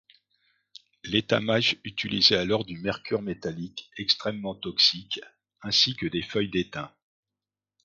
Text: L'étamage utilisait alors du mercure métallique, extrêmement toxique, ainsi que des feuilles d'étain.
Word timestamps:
L'étamage 1.03 1.77
utilisait 1.83 2.35
alors 2.35 2.65
du 2.65 2.75
mercure 2.79 3.21
métallique, 3.21 3.91
extrêmement 3.97 4.55
toxique, 4.55 5.19
ainsi 5.61 5.95
que 5.95 6.07
des 6.07 6.23
feuilles 6.23 6.49
d'étain. 6.49 6.91